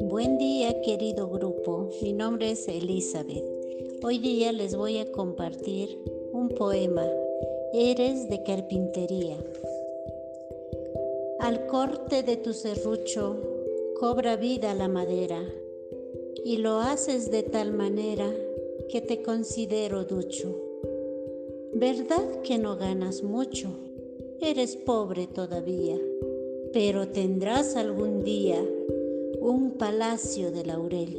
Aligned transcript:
Buen 0.00 0.38
día 0.38 0.80
querido 0.80 1.28
grupo, 1.28 1.90
mi 2.00 2.14
nombre 2.14 2.52
es 2.52 2.66
Elizabeth. 2.68 3.44
Hoy 4.02 4.18
día 4.18 4.52
les 4.52 4.74
voy 4.74 4.98
a 4.98 5.12
compartir 5.12 5.98
un 6.32 6.48
poema, 6.48 7.06
Eres 7.74 8.30
de 8.30 8.42
carpintería. 8.42 9.36
Al 11.40 11.66
corte 11.66 12.22
de 12.22 12.36
tu 12.38 12.54
serrucho 12.54 13.36
cobra 14.00 14.36
vida 14.36 14.74
la 14.74 14.88
madera 14.88 15.42
y 16.44 16.56
lo 16.56 16.78
haces 16.78 17.30
de 17.30 17.42
tal 17.42 17.72
manera 17.72 18.32
que 18.88 19.02
te 19.02 19.22
considero 19.22 20.04
ducho. 20.04 20.56
¿Verdad 21.74 22.40
que 22.42 22.58
no 22.58 22.76
ganas 22.76 23.22
mucho? 23.22 23.91
Eres 24.44 24.74
pobre 24.74 25.28
todavía, 25.28 25.96
pero 26.72 27.06
tendrás 27.06 27.76
algún 27.76 28.24
día 28.24 28.60
un 29.40 29.78
palacio 29.78 30.50
de 30.50 30.64
laurel, 30.64 31.16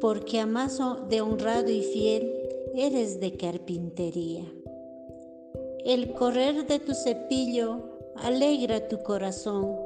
porque 0.00 0.38
a 0.38 0.46
más 0.46 0.78
de 1.08 1.20
honrado 1.20 1.70
y 1.70 1.82
fiel 1.82 2.32
eres 2.72 3.18
de 3.18 3.36
carpintería. 3.36 4.44
El 5.84 6.12
correr 6.12 6.68
de 6.68 6.78
tu 6.78 6.94
cepillo 6.94 7.80
alegra 8.14 8.86
tu 8.86 9.02
corazón, 9.02 9.76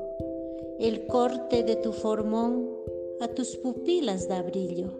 el 0.79 1.07
corte 1.07 1.63
de 1.63 1.77
tu 1.77 1.93
formón 1.93 2.69
a 3.21 3.29
tus 3.29 3.57
pupilas 3.57 4.29
da 4.29 4.43
brillo. 4.43 4.91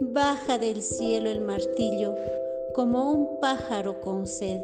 Baja 0.00 0.58
del 0.58 0.82
cielo 0.82 1.30
el 1.30 1.40
martillo 1.40 2.14
como 2.74 3.10
un 3.10 3.40
pájaro 3.40 4.02
con 4.02 4.26
sed, 4.26 4.60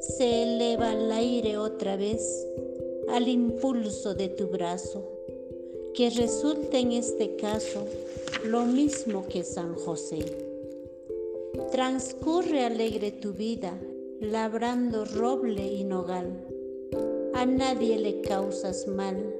se 0.00 0.42
eleva 0.42 0.90
al 0.90 1.12
aire 1.12 1.58
otra 1.58 1.96
vez 1.96 2.46
al 3.10 3.28
impulso 3.28 4.14
de 4.14 4.28
tu 4.28 4.46
brazo 4.48 5.20
que 5.94 6.10
resulte 6.10 6.78
en 6.78 6.92
este 6.92 7.36
caso 7.36 7.84
lo 8.44 8.64
mismo 8.64 9.26
que 9.28 9.42
San 9.42 9.74
José. 9.74 10.20
Transcurre 11.72 12.64
alegre 12.64 13.10
tu 13.10 13.32
vida, 13.32 13.78
labrando 14.20 15.04
roble 15.04 15.66
y 15.66 15.84
nogal. 15.84 16.46
A 17.34 17.46
nadie 17.46 17.98
le 17.98 18.20
causas 18.20 18.86
mal 18.86 19.34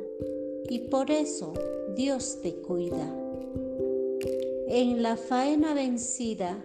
y 0.68 0.80
por 0.80 1.10
eso 1.10 1.52
Dios 1.96 2.38
te 2.42 2.54
cuida. 2.54 3.16
En 4.68 5.02
la 5.02 5.16
faena 5.16 5.74
vencida 5.74 6.62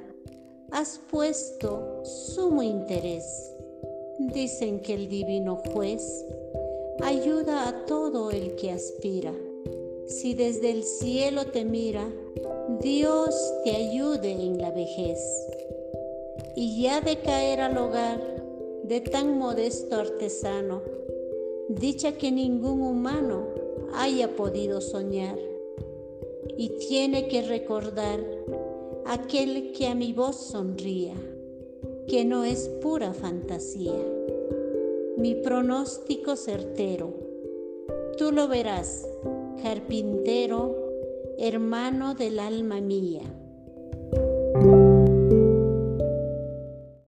has 0.71 0.99
puesto 1.09 2.03
sumo 2.03 2.61
interés. 2.61 3.23
Dicen 4.19 4.79
que 4.79 4.93
el 4.93 5.07
divino 5.07 5.57
juez 5.73 6.25
ayuda 7.01 7.67
a 7.67 7.85
todo 7.85 8.31
el 8.31 8.55
que 8.55 8.71
aspira 8.71 9.33
si 10.07 10.35
desde 10.35 10.69
el 10.69 10.83
cielo 10.83 11.45
te 11.45 11.65
mira, 11.65 12.07
Dios 12.79 13.35
te 13.63 13.71
ayude 13.75 14.31
en 14.31 14.59
la 14.59 14.69
vejez. 14.69 15.19
Y 16.55 16.83
ya 16.83 17.01
de 17.01 17.17
caer 17.17 17.61
al 17.61 17.77
hogar 17.77 18.21
de 18.83 19.01
tan 19.01 19.39
modesto 19.39 19.95
artesano, 19.95 20.83
dicha 21.69 22.17
que 22.17 22.31
ningún 22.31 22.81
humano 22.81 23.47
haya 23.95 24.35
podido 24.35 24.79
soñar. 24.79 25.39
Y 26.55 26.69
tiene 26.87 27.27
que 27.27 27.41
recordar 27.41 28.19
aquel 29.05 29.71
que 29.71 29.87
a 29.87 29.95
mi 29.95 30.13
voz 30.13 30.35
sonría, 30.35 31.15
que 32.07 32.25
no 32.25 32.43
es 32.43 32.69
pura 32.81 33.13
fantasía. 33.13 33.93
Mi 35.17 35.35
pronóstico 35.35 36.35
certero, 36.35 37.13
tú 38.17 38.31
lo 38.31 38.47
verás 38.47 39.07
carpintero, 39.61 40.75
hermano 41.37 42.13
del 42.13 42.39
alma 42.39 42.81
mía. 42.81 43.23